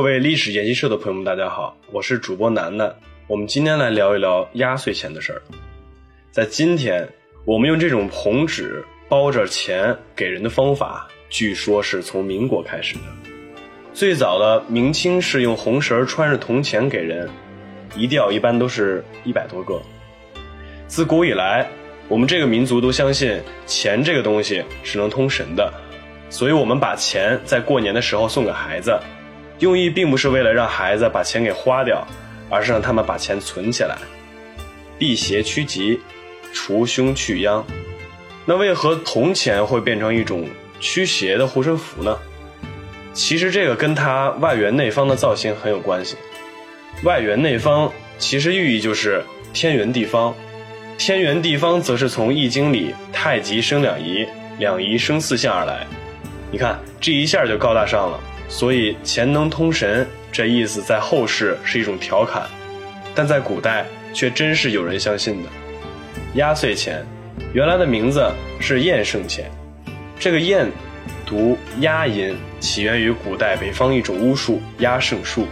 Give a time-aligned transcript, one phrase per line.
[0.00, 2.96] 各位历史研习社的朋友们，大家好，我是主播楠楠。
[3.26, 5.42] 我们今天来聊一聊压岁钱的事儿。
[6.30, 7.06] 在今天，
[7.44, 13.02] 我们用这种红纸包着钱给人的方法，据说是从民国开始的。
[13.92, 17.28] 最早的明清是用红绳穿着铜钱给人，
[17.94, 19.82] 一吊一般都是一百多个。
[20.86, 21.68] 自古以来，
[22.08, 25.70] 我们这个民族都相信钱这个东西是能通神的，
[26.30, 28.98] 所以我们把钱在过年的时候送给孩子。
[29.60, 32.06] 用意并不是为了让孩子把钱给花掉，
[32.48, 33.96] 而是让他们把钱存起来，
[34.98, 36.00] 辟邪趋吉，
[36.52, 37.64] 除凶去殃。
[38.46, 40.48] 那为何铜钱会变成一种
[40.80, 42.18] 驱邪的护身符呢？
[43.12, 46.16] 其实这个跟它外圆内方的造型很有关系。
[47.04, 50.34] 外圆内方其实寓意就是天圆地方，
[50.96, 54.26] 天圆地方则是从《易经》里太极生两仪，
[54.58, 55.86] 两仪生四象而来。
[56.50, 58.18] 你看这一下就高大上了。
[58.50, 62.42] 所以钱能通神，这意思在后世是一种调侃，
[63.14, 65.48] 但在古代却真是有人相信的。
[66.34, 67.02] 压岁钱，
[67.54, 68.28] 原来的名字
[68.60, 69.48] 是验圣钱，
[70.18, 70.68] 这个验
[71.24, 75.46] 读压音，起源于古代北方一种巫术压圣术。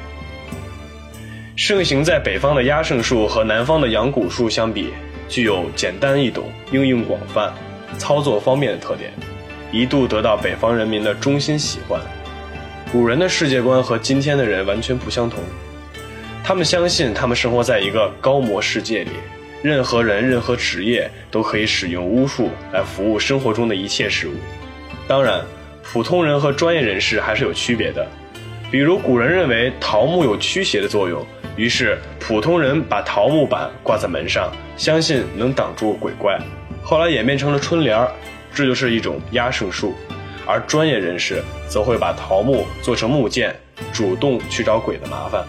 [1.54, 4.92] 盛行在北方的压圣术和南方的阳蛊术相比，
[5.28, 7.52] 具有简单易懂、应用广泛、
[7.96, 9.12] 操作方便的特点，
[9.72, 12.00] 一度得到北方人民的衷心喜欢。
[12.90, 15.40] 古人的世界观和今天的人完全不相同，
[16.42, 19.10] 他们相信他们生活在一个高魔世界里，
[19.62, 24.32] 任何人、任何职业都可以使用巫术来服务生活中的一切事物。
[25.06, 25.44] 当然，
[25.82, 28.06] 普通人和专业人士还是有区别的。
[28.70, 31.22] 比如，古人认为桃木有驱邪的作用，
[31.56, 36.40] 于是普通人把桃木板挂在门上，相信能挡住鬼怪。
[36.82, 38.10] 后来演变成了春联儿，
[38.54, 39.94] 这就是一种压胜术。
[40.48, 43.54] 而专业人士则会把桃木做成木剑，
[43.92, 45.44] 主动去找鬼的麻烦。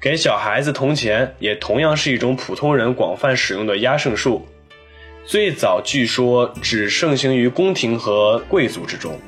[0.00, 4.48] 给小孩子铜钱也同样是一种普通人广泛使用的压胜术。
[5.26, 9.18] 最早据说只盛行于宫廷和贵族之中。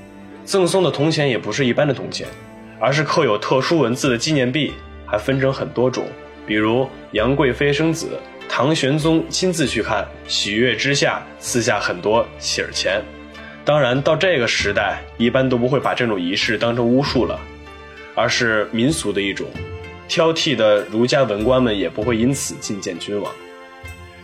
[0.47, 2.27] 赠送的铜钱也不是一般的铜钱，
[2.81, 4.73] 而是刻有特殊文字的纪念币，
[5.05, 6.07] 还分成很多种，
[6.47, 8.09] 比如杨贵妃生子，
[8.49, 13.03] 唐玄宗亲自去看，喜悦之下赐下很多喜儿钱。
[13.67, 17.41] 当然，到这个时代，一般都不会把这种仪式当成巫术了，
[18.15, 19.45] 而是民俗的一种。
[20.07, 23.35] 挑剔的儒家文官们也不会因此觐见君王。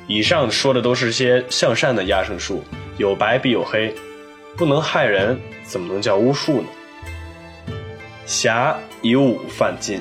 [0.07, 2.63] 以上说的都是些向善的压胜术，
[2.99, 3.93] 有白必有黑，
[4.57, 6.69] 不能害人，怎么能叫巫术呢？
[8.25, 10.01] 侠以武犯禁。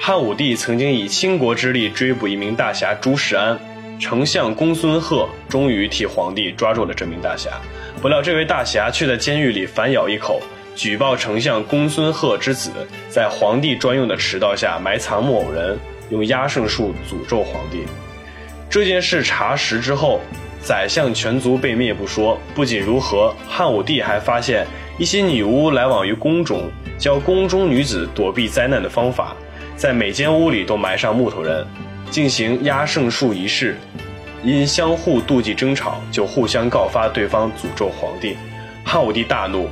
[0.00, 3.56] 汉武帝曾经以倾国之力追捕一名大侠朱世安。
[3.98, 7.50] 丞相公孙贺终于替皇帝抓住了这名大侠，
[8.00, 10.40] 不料这位大侠却在监狱里反咬一口，
[10.76, 12.70] 举报丞相公孙贺之子
[13.08, 15.76] 在皇帝专用的池道下埋藏木偶人，
[16.10, 17.82] 用压胜术诅咒皇帝。
[18.70, 20.20] 这件事查实之后，
[20.60, 24.64] 宰相全族被灭不说，不仅如何，汉武帝还发现
[24.96, 29.34] 一些女巫来往于宫中，教宫中女子躲避灾难的方法，
[29.78, 31.66] 在每间屋里都埋上木头人。
[32.10, 33.76] 进行压胜术仪式，
[34.42, 38.34] 因相互妒忌争吵，就互相告发对方诅咒皇帝。
[38.82, 39.68] 汉武帝大怒，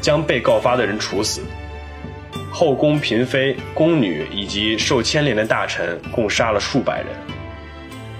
[0.00, 1.40] 将被告发的人处死。
[2.52, 7.08] 后宫嫔妃、宫女以及受牵连的大臣共杀了数百人。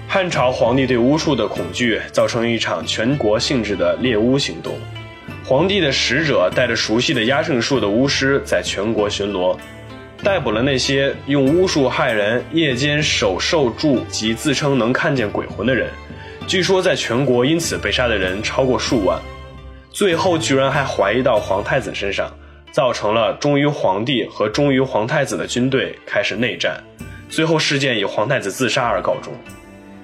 [0.09, 4.75] 汉朝皇帝对巫术的恐惧，造成了一场全国性质的猎巫行动。
[5.45, 9.57] 皇帝的使者带着熟悉的压胜术的巫师，在全国巡逻。
[10.23, 15.91] 逮捕了那些用巫术害人、夜间守兽柱及自称能看见鬼魂的人，
[16.47, 19.21] 据说在全国因此被杀的人超过数万。
[19.91, 22.33] 最后居然还怀疑到皇太子身上，
[22.71, 26.81] 造成了忠于皇帝和忠于皇太子的军队开始内战，
[27.29, 29.33] 最后事件以皇太子自杀而告终。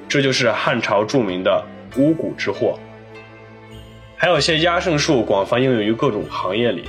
[0.09, 1.65] 这就是汉朝著名的
[1.97, 2.77] 巫蛊之祸。
[4.17, 6.85] 还有些压胜术广泛应用于各种行业里，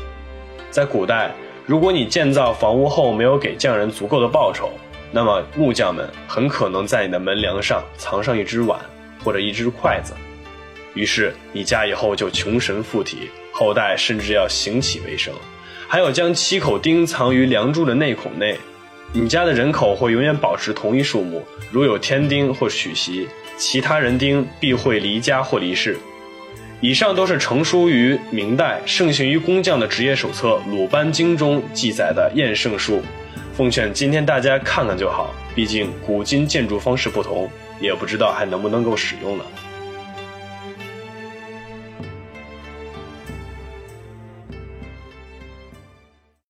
[0.71, 1.31] 在古代。
[1.69, 4.71] 如果你建造房屋后没有给匠人足够的报酬，
[5.11, 8.79] 那么木匠们很可能在你的门梁上藏上一只碗
[9.23, 10.15] 或者一只筷子，
[10.95, 15.31] 于是你家以后就穷神附体，后代甚至要行乞为生。
[15.87, 18.57] 还有将七口钉藏于梁柱的内孔内，
[19.13, 21.45] 你家的人口会永远保持同一数目。
[21.71, 23.27] 如有添丁或娶媳，
[23.57, 25.99] 其他人丁必会离家或离世。
[26.81, 33.01] 以上都是成书于明代、盛行于工匠的职业手册《鲁班经》中记载的验圣术。
[33.53, 37.49] 奉劝今天大家看看就好，毕竟古今建筑方式不同，
[37.81, 39.45] 也不知道还能不能够使用了。